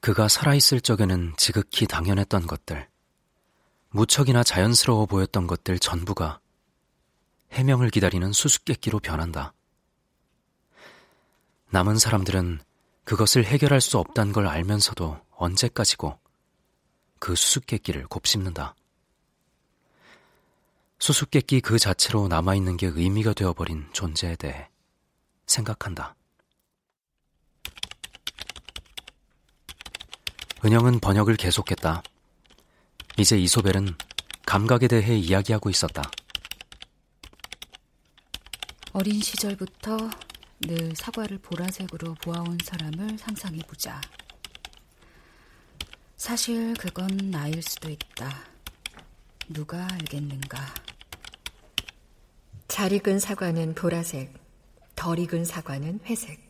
[0.02, 2.90] 그가 살아있을 적에는 지극히 당연했던 것들,
[3.92, 6.42] 무척이나 자연스러워 보였던 것들 전부가
[7.54, 9.54] 해명을 기다리는 수수께끼로 변한다.
[11.70, 12.60] 남은 사람들은
[13.06, 16.20] 그것을 해결할 수 없다는 걸 알면서도 언제까지고
[17.20, 18.76] 그 수수께끼를 곱씹는다.
[21.00, 24.70] 수수께끼 그 자체로 남아있는 게 의미가 되어버린 존재에 대해
[25.48, 26.16] 생각한다.
[30.64, 32.04] 은영은 번역을 계속했다.
[33.18, 33.96] 이제 이소벨은
[34.46, 36.02] 감각에 대해 이야기하고 있었다.
[38.92, 40.10] 어린 시절부터
[40.62, 44.02] 늘 사과를 보라색으로 보아온 사람을 상상해보자.
[46.20, 48.30] 사실 그건 나일 수도 있다.
[49.48, 50.60] 누가 알겠는가.
[52.68, 54.34] 잘 익은 사과는 보라색,
[54.98, 56.42] 덜 익은 사과는 회색.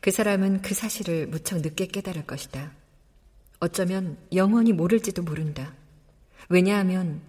[0.00, 2.72] 그 사람은 그 사실을 무척 늦게 깨달을 것이다.
[3.60, 5.74] 어쩌면 영원히 모를지도 모른다.
[6.48, 7.20] 왜냐하면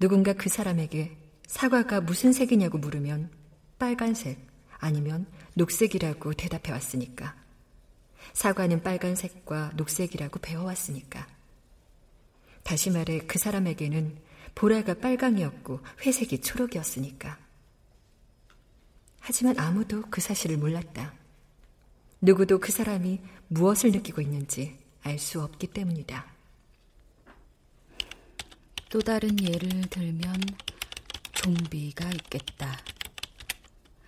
[0.00, 1.16] 누군가 그 사람에게
[1.46, 3.30] 사과가 무슨 색이냐고 물으면
[3.78, 4.44] 빨간색
[4.78, 7.37] 아니면 녹색이라고 대답해 왔으니까.
[8.32, 11.26] 사과는 빨간색과 녹색이라고 배워왔으니까.
[12.62, 14.18] 다시 말해 그 사람에게는
[14.54, 17.38] 보라가 빨강이었고 회색이 초록이었으니까.
[19.20, 21.14] 하지만 아무도 그 사실을 몰랐다.
[22.20, 26.26] 누구도 그 사람이 무엇을 느끼고 있는지 알 수 없기 때문이다.
[28.90, 30.34] 또 다른 예를 들면
[31.32, 32.76] 좀비가 있겠다.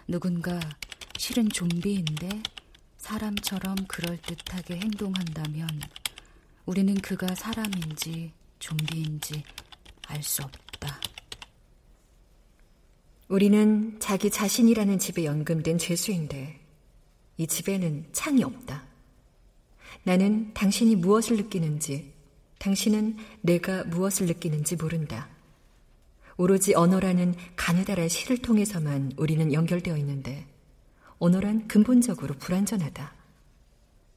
[0.08, 0.58] 누군가
[1.16, 2.28] 실은 좀비인데
[3.00, 5.68] 사람처럼 그럴듯하게 행동한다면
[6.66, 9.42] 우리는 그가 사람인지 좀비인지
[10.06, 11.00] 알 수 없다.
[13.28, 16.60] 우리는 자기 자신이라는 집에 연금된 죄수인데
[17.38, 18.84] 이 집에는 창이 없다.
[20.02, 22.12] 나는 당신이 무엇을 느끼는지,
[22.58, 25.28] 당신은 내가 무엇을 느끼는지 모른다.
[26.36, 30.46] 오로지 언어라는 가느다란 실을 통해서만 우리는 연결되어 있는데,
[31.22, 33.12] 언어란 근본적으로 불완전하다.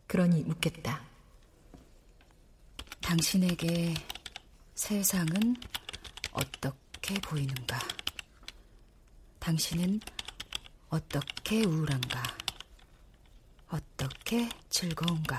[0.08, 1.02] 그러니 묻겠다.
[3.02, 3.94] 당신에게
[4.74, 5.58] 세상은
[6.32, 7.78] 어떻게 보이는가?
[9.40, 10.00] 당신은
[10.88, 12.24] 어떻게 우울한가?
[13.68, 15.38] 어떻게 즐거운가?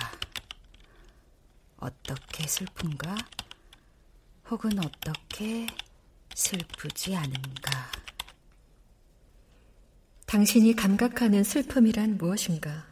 [1.79, 3.17] 어떻게 슬픈가?
[4.51, 5.67] 혹은 어떻게
[6.35, 8.04] 슬프지 않은가?
[10.35, 12.85] 당신이 감각하는 슬픔이란 무엇인가?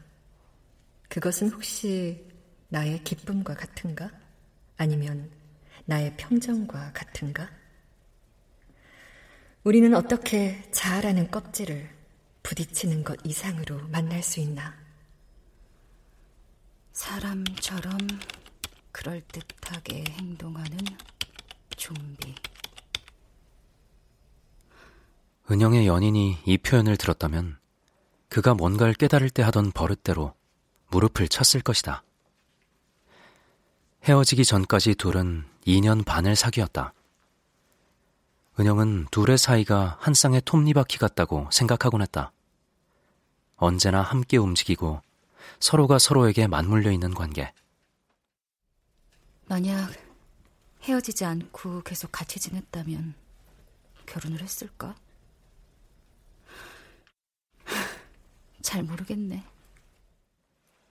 [1.09, 2.25] 그것은 혹시
[2.69, 4.13] 나의 기쁨과 같은가?
[4.77, 5.29] 아니면
[5.85, 7.51] 나의 평정과 같은가?
[9.65, 11.91] 우리는 어떻게 자아라는 껍질을
[12.45, 14.79] 부딪히는 것 이상으로 만날 수 있나?
[16.93, 17.99] 사람처럼
[18.93, 20.79] 그럴듯하게 행동하는
[21.77, 22.37] 좀비.
[25.51, 27.59] 은영의 연인이 이 표현을 들었다면
[28.29, 30.35] 그가 뭔가를 깨달을 때 하던 버릇대로
[30.91, 32.03] 무릎을 쳤을 것이다.
[34.05, 36.93] 헤어지기 전까지 둘은 2년 반을 사귀었다.
[38.59, 42.33] 은영은 둘의 사이가 한 쌍의 톱니바퀴 같다고 생각하곤 했다.
[43.57, 45.01] 언제나 함께 움직이고
[45.61, 47.53] 서로가 서로에게 맞물려 있는 관계.
[49.47, 49.93] 만약
[50.83, 53.15] 헤어지지 않고 계속 같이 지냈다면
[54.07, 54.95] 결혼을 했을까?
[58.63, 59.45] 잘 모르겠네.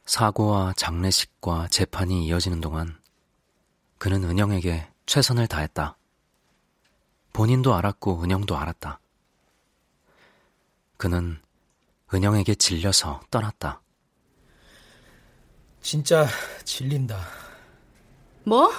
[0.05, 2.99] 사고와 장례식과 재판이 이어지는 동안
[3.97, 5.97] 그는 은영에게 최선을 다했다.
[7.34, 8.99] 본인도 알았고 은영도 알았다.
[10.97, 11.39] 그는
[12.13, 13.81] 은영에게 질려서 떠났다.
[15.81, 16.27] 진짜
[16.63, 17.19] 질린다.
[18.43, 18.71] 뭐?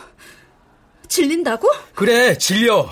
[1.09, 1.69] 질린다고?
[1.95, 2.89] 그래, 질려.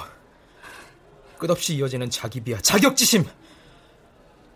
[1.38, 3.24] 끝없이 이어지는 자기 비하, 자격지심.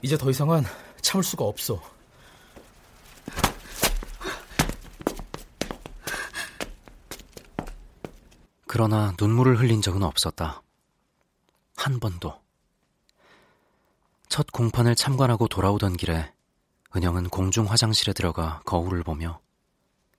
[0.03, 0.65] 이제 더 이상은
[1.05, 1.81] 참을 수가 없어.
[8.67, 10.63] 그러나 눈물을 흘린 적은 없었다.
[11.77, 12.43] 한 번도.
[14.29, 16.33] 첫 공판을 참관하고 돌아오던 길에
[16.97, 19.41] 은영은 공중 화장실에 들어가 거울을 보며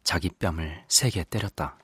[0.03, 1.77] 자기 뺨을 세게 때렸다.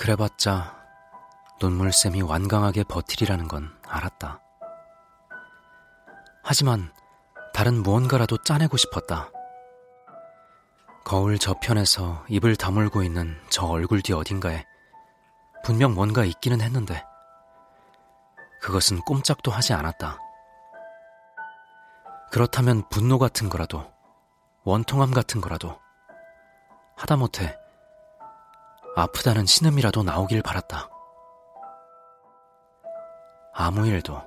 [0.00, 0.74] 그래봤자
[1.60, 4.40] 눈물샘이 완강하게 버티리라는 건 알았다.
[6.42, 6.90] 하지만
[7.52, 9.30] 다른 무언가라도 짜내고 싶었다.
[11.04, 14.64] 거울 저편에서 입을 다물고 있는 저 얼굴 뒤 어딘가에
[15.64, 17.04] 분명 뭔가 있기는 했는데
[18.62, 20.16] 그것은 꼼짝도 하지 않았다.
[22.32, 23.92] 그렇다면 분노 같은 거라도
[24.64, 25.78] 원통함 같은 거라도
[26.96, 27.59] 하다못해
[28.96, 30.88] 아프다는 신음이라도 나오길 바랐다.
[33.54, 34.22] 아무 일도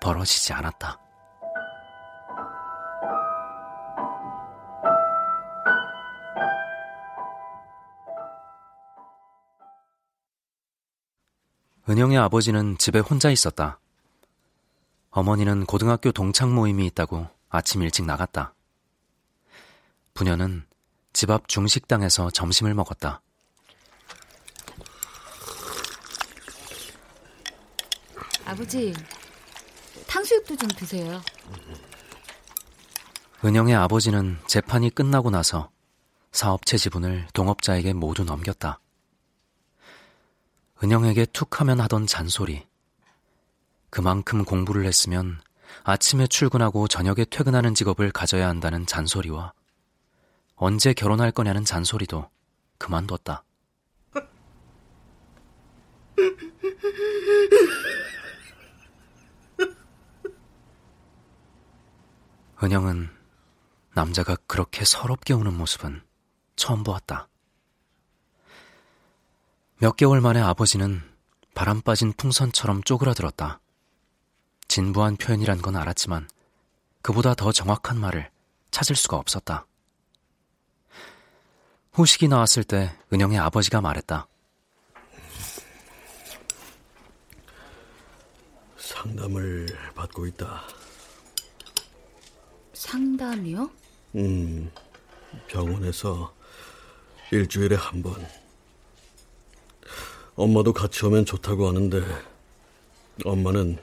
[0.00, 1.00] 벌어지지 않았다.
[11.88, 13.78] 은영의 아버지는 집에 혼자 있었다.
[15.10, 18.54] 어머니는 고등학교 동창 모임이 있다고 아침 일찍 나갔다.
[20.14, 20.66] 부녀는
[21.12, 23.22] 집 앞 중식당에서 점심을 먹었다.
[28.46, 28.94] 아버지,
[30.06, 31.20] 탕수육도 좀 드세요.
[33.44, 35.68] 은영의 아버지는 재판이 끝나고 나서
[36.30, 38.78] 사업체 지분을 동업자에게 모두 넘겼다.
[40.82, 42.66] 은영에게 툭 하면 하던 잔소리.
[43.90, 45.40] 그만큼 공부를 했으면
[45.82, 49.52] 아침에 출근하고 저녁에 퇴근하는 직업을 가져야 한다는 잔소리와
[50.54, 52.30] 언제 결혼할 거냐는 잔소리도
[52.78, 53.42] 그만뒀다.
[62.62, 63.10] 은영은
[63.94, 66.02] 남자가 그렇게 서럽게 우는 모습은
[66.56, 67.28] 처음 보았다.
[69.78, 71.02] 몇 개월 만에 아버지는
[71.54, 73.60] 바람 빠진 풍선처럼 쪼그라들었다.
[74.68, 76.28] 진부한 표현이란 건 알았지만
[77.02, 78.30] 그보다 더 정확한 말을
[78.70, 79.66] 찾을 수가 없었다.
[81.92, 84.26] 후식이 나왔을 때 은영의 아버지가 말했다.
[88.76, 90.62] 상담을 받고 있다.
[92.76, 93.70] 상담이요?
[94.16, 94.70] 음,
[95.48, 96.32] 병원에서
[97.32, 98.14] 일주일에 한 번.
[100.36, 102.02] 엄마도 같이 오면 좋다고 하는데,
[103.24, 103.78] 엄마는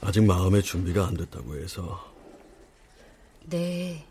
[0.00, 2.12] 아직 마음의 준비가 안 됐다고 해서.
[3.44, 4.04] 네.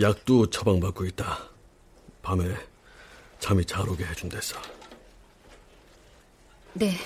[0.00, 1.50] 약도 처방받고 있다.
[2.22, 2.56] 밤에
[3.38, 4.56] 잠이 잘 오게 해준댔어.
[6.72, 6.96] 네.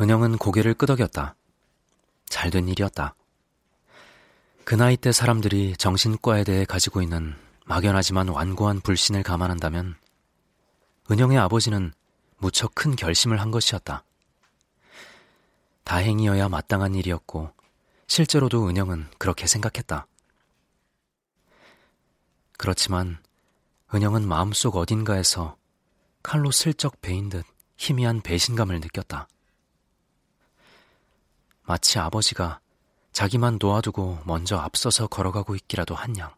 [0.00, 1.34] 은영은 고개를 끄덕였다.
[2.26, 3.14] 잘된 일이었다.
[4.64, 7.34] 그 나이 때 사람들이 정신과에 대해 가지고 있는
[7.66, 9.96] 막연하지만 완고한 불신을 감안한다면
[11.10, 11.92] 은영의 아버지는
[12.38, 14.04] 무척 큰 결심을 한 것이었다.
[15.84, 17.52] 다행이어야 마땅한 일이었고
[18.06, 20.06] 실제로도 은영은 그렇게 생각했다.
[22.56, 23.18] 그렇지만
[23.92, 25.56] 은영은 마음속 어딘가에서
[26.22, 27.44] 칼로 슬쩍 베인 듯
[27.76, 29.28] 희미한 배신감을 느꼈다.
[31.64, 32.61] 마치 아버지가
[33.12, 36.34] 자기만 놓아두고 먼저 앞서서 걸어가고 있기라도 한 양.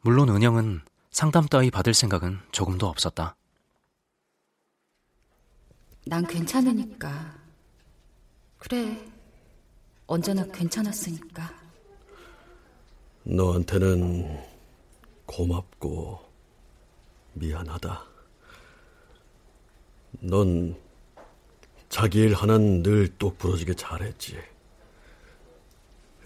[0.00, 3.36] 물론 은영은 상담 따위 받을 생각은 조금도 없었다.
[6.06, 7.34] 난 괜찮으니까.
[8.58, 9.12] 그래.
[10.06, 11.52] 언제나 괜찮았으니까.
[13.24, 14.44] 너한테는
[15.26, 16.20] 고맙고
[17.32, 18.04] 미안하다.
[20.20, 20.85] 넌
[21.96, 24.38] 자기 일 하나는 늘 똑부러지게 잘했지.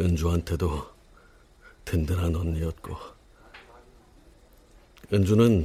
[0.00, 0.84] 은주한테도
[1.84, 2.96] 든든한 언니였고.
[5.12, 5.64] 은주는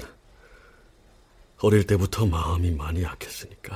[1.64, 3.76] 어릴 때부터 마음이 많이 약했으니까.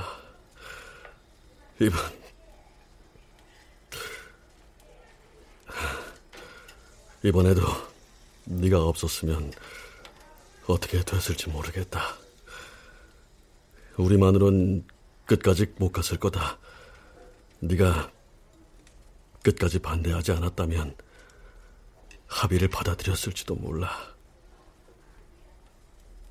[1.80, 1.98] 이번
[7.24, 7.62] 이번에도
[8.44, 9.52] 네가 없었으면
[10.68, 12.00] 어떻게 됐을지 모르겠다.
[13.96, 14.84] 우리만으론
[15.30, 16.58] 끝까지 못 갔을 거다.
[17.60, 18.10] 네가
[19.44, 20.96] 끝까지 반대하지 않았다면
[22.26, 23.90] 합의를 받아들였을지도 몰라.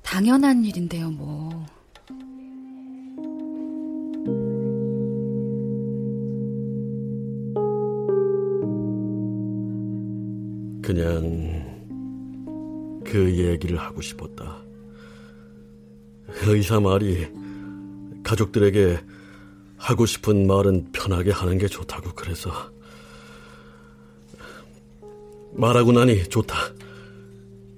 [0.02, 1.66] 당연한 일인데요, 뭐.
[10.82, 14.62] 그냥 그 얘기를 하고 싶었다.
[16.46, 17.39] 의사 말이
[18.30, 19.00] 가족들에게
[19.76, 22.50] 하고 싶은 말은 편하게 하는 게 좋다고 그래서
[25.52, 26.54] 말하고 나니 좋다.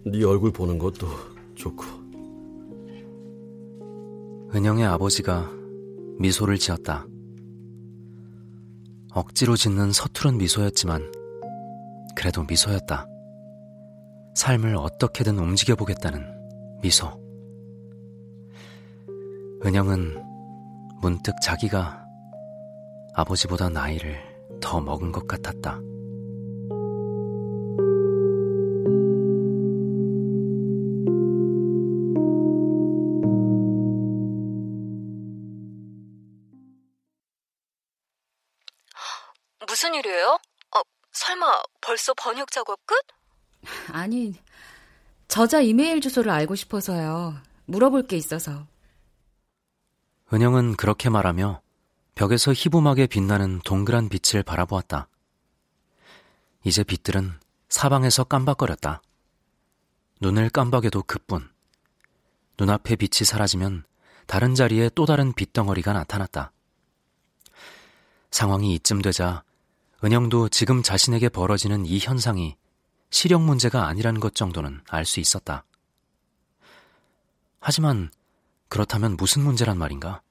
[0.04, 1.06] 네 얼굴 보는 것도
[1.54, 1.84] 좋고.
[4.54, 5.50] 은영의 아버지가
[6.18, 7.06] 미소를 지었다.
[9.14, 11.10] 억지로 짓는 서투른 미소였지만
[12.14, 13.06] 그래도 미소였다.
[14.34, 16.26] 삶을 어떻게든 움직여보겠다는
[16.82, 17.10] 미소.
[19.64, 20.31] 은영은
[21.02, 22.06] 문득 자기가
[23.12, 24.22] 아버지보다 나이를
[24.60, 25.80] 더 먹은 것 같았다.
[39.66, 40.38] 무슨 일이에요?
[40.76, 40.80] 어,
[41.10, 42.94] 설마 벌써 번역 작업 끝?
[43.90, 44.34] 아니,
[45.26, 47.34] 저자 이메일 주소를 알고 싶어서요.
[47.66, 48.71] 물어볼 게 있어서.
[50.32, 51.60] 은영은 그렇게 말하며
[52.14, 55.08] 벽에서 희부하게 빛나는 동그란 빛을 바라보았다.
[56.64, 57.32] 이제 빛들은
[57.68, 59.02] 사방에서 깜박거렸다.
[60.20, 61.50] 눈을 깜박여도 그뿐.
[62.58, 63.84] 눈앞에 빛이 사라지면
[64.26, 66.52] 다른 자리에 또 다른 빛덩어리가 나타났다.
[68.30, 69.42] 상황이 이쯤 되자
[70.02, 72.56] 은영도 지금 자신에게 벌어지는 이 현상이
[73.10, 75.64] 시력 문제가 아니라는 것 정도는 알 수 있었다.
[77.60, 78.10] 하지만
[78.72, 80.22] 그렇다면 무슨 문제란 말인가?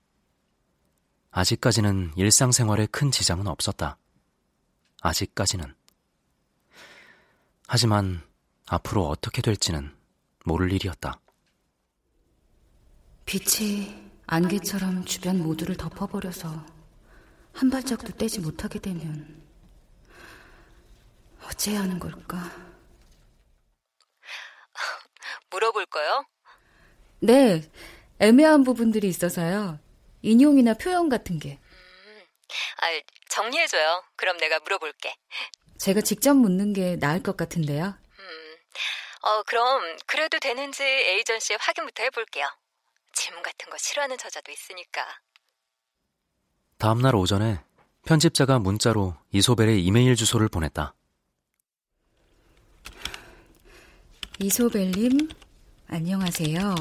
[1.30, 4.00] 아직까지는 일상생활에 큰 지장은 없었다.
[5.00, 5.76] 아직까지는.
[7.68, 8.24] 하지만
[8.66, 9.96] 앞으로 어떻게 될지는
[10.44, 11.20] 모를 일이었다.
[13.28, 16.66] 빛이 안개처럼 주변 모두를 덮어버려서
[17.54, 19.40] 한 발짝도 떼지 못하게 되면
[21.44, 22.52] 어째야 하는 걸까?
[25.52, 26.26] 물어볼까요?
[27.20, 27.62] 네,
[28.22, 29.80] 애매한 부분들이 있어서요.
[30.22, 31.58] 인용이나 표현 같은 게.
[31.60, 32.22] 음,
[32.82, 34.04] 아, 정리해줘요.
[34.16, 35.16] 그럼 내가 물어볼게.
[35.80, 37.84] 제가 직접 묻는 게 나을 것 같은데요.
[37.86, 38.56] 음,
[39.24, 42.46] 어, 그럼 그래도 되는지 에이전시에 확인부터 해볼게요.
[43.14, 45.04] 질문 같은 거 싫어하는 저자도 있으니까.
[46.78, 47.60] 다음날 오전에
[48.06, 50.94] 편집자가 문자로 이소벨의 이메일 주소를 보냈다.
[54.38, 55.30] 이소벨님,
[55.88, 56.76] 안녕하세요.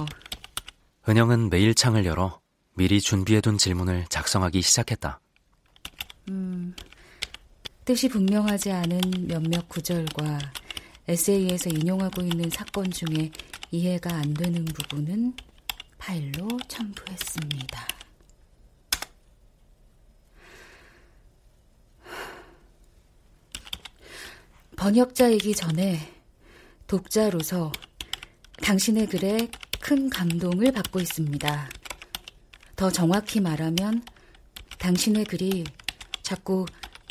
[1.11, 2.41] 은영은 메일 창을 열어
[2.77, 5.19] 미리 준비해둔 질문을 작성하기 시작했다.
[6.29, 6.73] 음,
[7.85, 10.39] 뜻이 분명하지 않은 몇몇 구절과
[11.09, 13.33] 에세이에서 인용하고 있는 사건 중에
[13.73, 15.35] 이해가 안 되는 부분은
[15.99, 17.89] 파일로 첨부했습니다.
[24.77, 26.15] 번역자이기 전에
[26.87, 27.73] 독자로서
[28.63, 29.49] 당신의 글에
[29.81, 31.68] 큰 감동을 받고 있습니다.
[32.76, 34.03] 더 정확히 말하면
[34.78, 35.64] 당신의 글이
[36.22, 36.64] 자꾸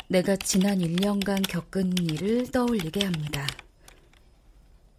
[0.08, 3.46] 내가 지난 1년간 겪은 일을 떠올리게 합니다.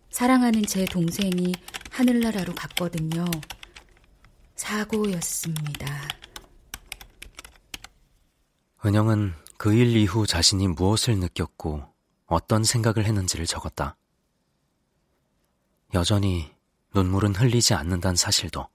[0.10, 1.54] 사랑하는 제 동생이
[1.90, 3.26] 하늘나라로 갔거든요.
[4.56, 6.08] 사고였습니다.
[8.86, 11.84] 은영은 그 일 이후 자신이 무엇을 느꼈고
[12.26, 13.96] 어떤 생각을 했는지를 적었다.
[15.94, 16.52] 여전히
[16.94, 18.68] 눈물은 흘리지 않는다는 사실도.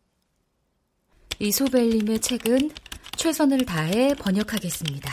[1.39, 2.71] 이소벨님의 책은
[3.17, 5.13] 최선을 다해 번역하겠습니다.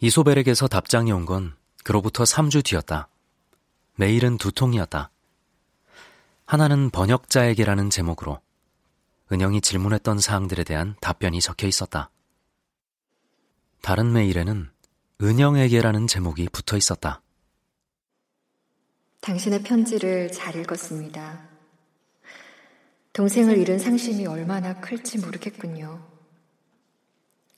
[0.00, 1.54] 이소벨에게서 답장이 온 건
[1.84, 3.08] 그로부터 3주 뒤였다.
[3.96, 5.10] 메일은 두 통이었다.
[6.50, 8.40] 하나는 번역자에게라는 제목으로
[9.30, 12.10] 은영이 질문했던 사항들에 대한 답변이 적혀 있었다.
[13.82, 14.68] 다른 메일에는
[15.22, 17.22] 은영에게라는 제목이 붙어 있었다.
[19.20, 21.40] 당신의 편지를 잘 읽었습니다.
[23.12, 26.04] 동생을 잃은 상심이 얼마나 클지 모르겠군요.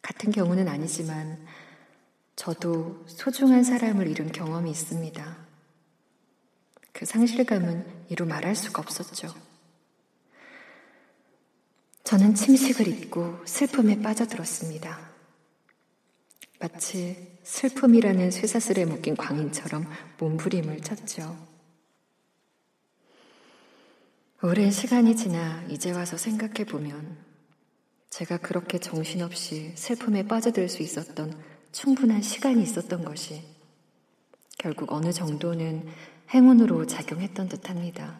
[0.02, 1.46] 같은 경우는 아니지만
[2.36, 5.51] 저도 소중한 사람을 잃은 경험이 있습니다.
[6.92, 9.34] 그 상실감은 이루 말할 수가 없었죠.
[12.04, 15.12] 저는 침식을 잊고 슬픔에 빠져들었습니다.
[16.60, 19.88] 마치 슬픔이라는 쇠사슬에 묶인 광인처럼
[20.18, 21.36] 몸부림을 쳤죠.
[24.42, 27.16] 오랜 시간이 지나 이제 와서 생각해 보면
[28.10, 31.40] 제가 그렇게 정신없이 슬픔에 빠져들 수 있었던
[31.72, 33.42] 충분한 시간이 있었던 것이
[34.58, 35.88] 결국 어느 정도는
[36.30, 38.18] 행운으로 작용했던 듯 합니다.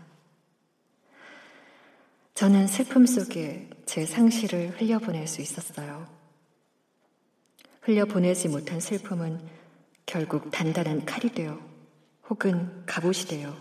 [2.34, 6.08] 저는 슬픔 속에 제 상실을 흘려보낼 수 있었어요.
[7.82, 9.40] 흘려보내지 못한 슬픔은
[10.06, 11.58] 결국 단단한 칼이 되어
[12.28, 13.56] 혹은 갑옷이 되어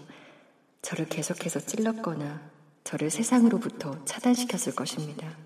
[0.82, 2.42] 저를 계속해서 찔렀거나
[2.84, 5.38] 저를 세상으로부터 차단시켰을 것입니다.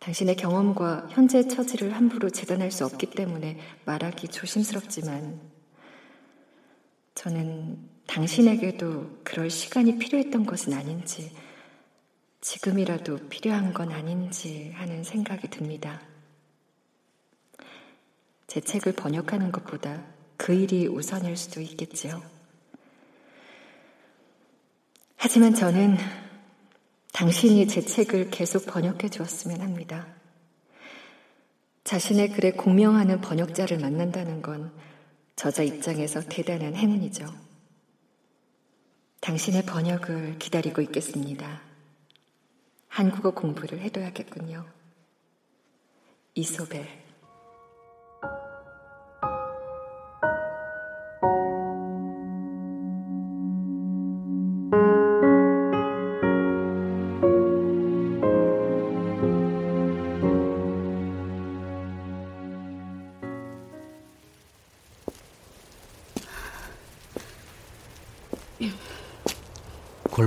[0.00, 5.51] 당신의 경험과 현재 처지를 함부로 재단할 수 없기 때문에 말하기 조심스럽지만
[7.14, 11.32] 저는 당신에게도 그럴 시간이 필요했던 것은 아닌지
[12.40, 16.02] 지금이라도 필요한 건 아닌지 하는 생각이 듭니다.
[18.46, 20.04] 제 책을 번역하는 것보다
[20.36, 22.20] 그 일이 우선일 수도 있겠지요.
[25.16, 25.96] 하지만 저는
[27.12, 30.08] 당신이 제 책을 계속 번역해 주었으면 합니다.
[31.84, 34.72] 자신의 글에 공명하는 번역자를 만난다는 건
[35.36, 37.26] 저자 입장에서 대단한 행운이죠.
[39.20, 41.62] 당신의 번역을 기다리고 있겠습니다.
[42.88, 44.66] 한국어 공부를 해둬야겠군요.
[46.34, 47.01] 이소벨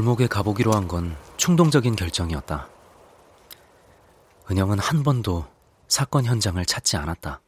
[0.06, 2.70] 골목에 가보기로 한 건 충동적인 결정이었다.
[4.51, 5.47] 은영은 한 번도
[5.88, 7.41] 사건 현장을 찾지 않았다.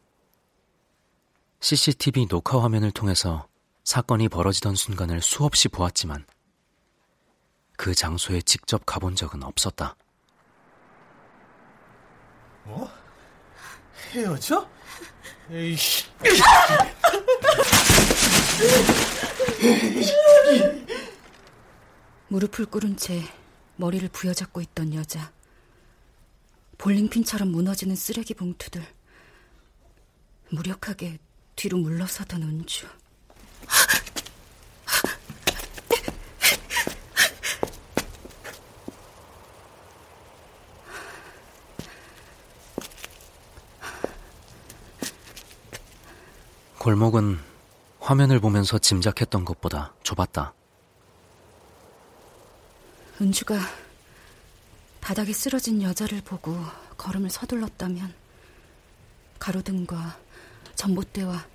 [1.59, 3.47] CCTV 녹화 화면을 통해서
[3.83, 6.25] 사건이 벌어지던 순간을 수없이 보았지만
[7.77, 9.95] 그 장소에 직접 가본 적은 없었다.
[12.63, 12.89] 뭐?
[14.13, 14.67] 헤어져?
[15.51, 16.05] 에이씨.
[22.29, 23.21] 무릎을 꿇은 채
[23.77, 25.31] 머리를 부여잡고 있던 여자.
[26.77, 28.85] 볼링핀처럼 무너지는 쓰레기 봉투들.
[30.51, 31.19] 무력하게
[31.55, 32.87] 뒤로 물러서던 은주.
[46.77, 47.39] 골목은
[47.99, 50.53] 화면을 보면서 짐작했던 것보다 좁았다.
[53.21, 53.57] 은주가
[55.01, 56.55] 바닥에 쓰러진 여자를 보고
[56.97, 58.13] 걸음을 서둘렀다면
[59.39, 60.17] 가로등과
[60.75, 61.45] 전봇대와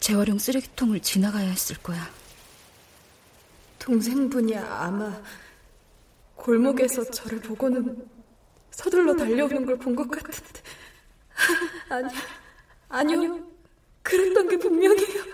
[0.00, 2.08] 재활용 쓰레기통을 지나가야 했을 거야.
[3.78, 5.20] 동생분이 아마
[6.36, 8.06] 골목에서 저를 보고는
[8.70, 10.62] 서둘러 달려오는 걸 본 것 같은데.
[11.88, 12.14] 아니,
[12.88, 13.48] 아니요.
[14.02, 15.24] 그랬던 게 분명해요.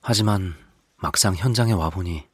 [0.00, 0.54] 하지만
[0.96, 2.26] 막상 현장에 와 보니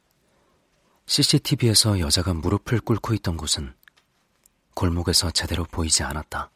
[1.11, 3.73] CCTV에서 여자가 무릎을 꿇고 있던 곳은
[4.73, 6.49] 골목에서 제대로 보이지 않았다.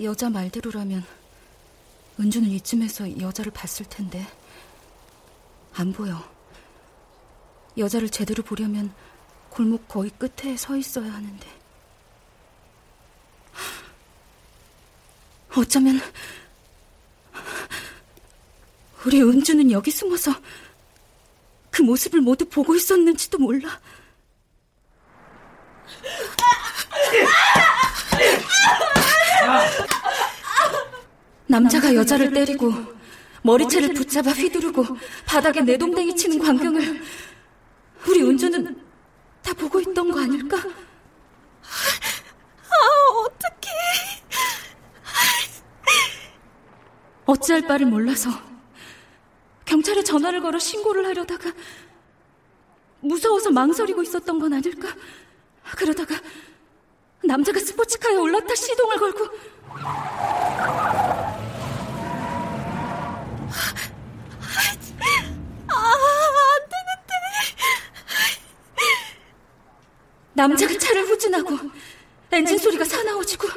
[0.00, 1.04] 여자 말대로라면
[2.18, 4.26] 은주는 이쯤에서 여자를 봤을 텐데
[5.74, 6.26] 안 보여.
[7.76, 8.90] 여자를 제대로 보려면
[9.50, 11.46] 골목 거의 끝에 서 있어야 하는데.
[15.54, 16.00] 어쩌면
[19.04, 20.32] 우리 은주는 여기 숨어서
[21.78, 23.80] 그 모습을 모두 보고 있었는지도 몰라.
[31.46, 32.74] 남자가 여자를 때리고
[33.42, 34.84] 머리채를 붙잡아 휘두르고
[35.24, 37.00] 바닥에 내동댕이 치는 광경을
[38.08, 38.82] 우리 은주는
[39.42, 40.56] 다 보고 있던 거 아닐까?
[40.58, 40.62] 아,
[43.24, 43.70] 어떡해.
[47.26, 48.30] 어찌할 바를 몰라서
[49.88, 51.50] 경찰에 전화를 걸어 신고를 하려다가
[53.00, 54.88] 무서워서 망설이고 있었던 건 아닐까?
[55.76, 56.14] 그러다가
[57.24, 59.28] 남자가 스포츠카에 올랐다 시동을 걸고
[59.70, 61.38] 아.
[70.34, 71.58] 남자가 차를 후진하고
[72.30, 73.48] 엔진 소리가 사나워지고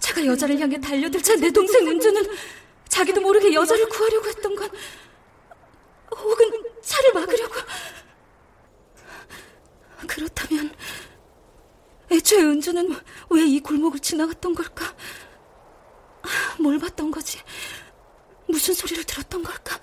[0.00, 2.24] 차가 여자를 향해 달려들자 내 동생 은주는
[2.88, 4.70] 자기도 모르게 여자를 구하려고 했던 건
[6.18, 6.50] 혹은
[6.82, 7.54] 차를 막으려고
[10.06, 10.74] 그렇다면
[12.10, 12.88] 애초에 은주는
[13.30, 14.84] 왜 이 골목을 지나갔던 걸까?
[16.60, 17.38] 뭘 봤던 거지?
[18.48, 19.78] 무슨 소리를 들었던 걸까?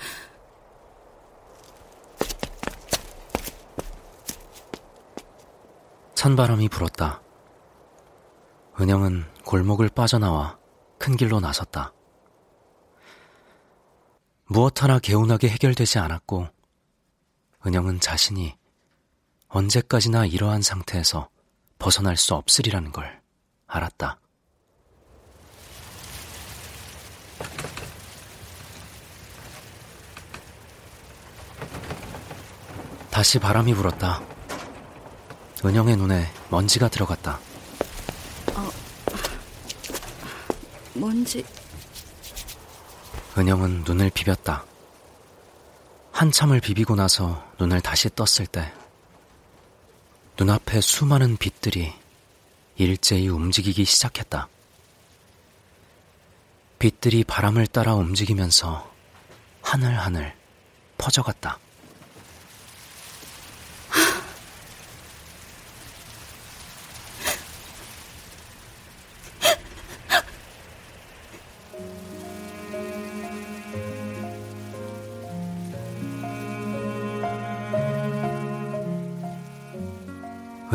[6.15, 7.21] 찬바람이 불었다.
[8.79, 10.57] 은영은 골목을 빠져나와
[10.97, 11.93] 큰 길로 나섰다.
[14.53, 16.47] 무엇 하나 개운하게 해결되지 않았고,
[17.65, 18.55] 은영은 자신이
[19.47, 21.27] 언제까지나 이러한 상태에서
[21.79, 23.19] 벗어날 수 없으리라는 걸
[23.65, 24.19] 알았다.
[33.09, 34.21] 다시 바람이 불었다.
[35.65, 37.39] 은영의 눈에 먼지가 들어갔다.
[38.53, 38.69] 어,
[40.93, 41.43] 먼지.
[43.35, 44.63] 은영은 눈을 비볐다.
[46.11, 48.71] 한참을 비비고 나서 눈을 다시 떴을 때
[50.37, 51.91] 눈앞에 수많은 빛들이
[52.75, 54.47] 일제히 움직이기 시작했다.
[56.77, 58.91] 빛들이 바람을 따라 움직이면서
[59.63, 60.35] 하늘하늘
[60.99, 61.57] 퍼져갔다.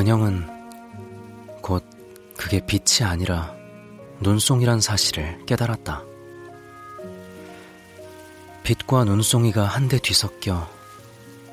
[0.09, 1.85] 은영은 곧
[2.35, 3.55] 그게 빛이 아니라
[4.21, 6.03] 눈송이란 사실을 깨달았다.
[8.63, 10.67] 빛과 눈송이가 한데 뒤섞여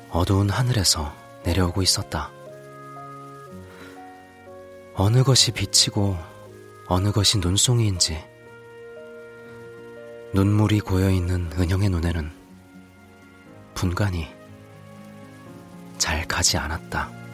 [0.08, 2.30] 어두운 하늘에서 내려오고 있었다.
[4.94, 6.16] 어느 것이 빛이고
[6.88, 8.24] 어느 것이 눈송이인지
[10.32, 12.32] 눈물이 고여있는 은영의 눈에는
[13.74, 14.26] 분간이
[15.98, 17.25] 잘 가지 않았다.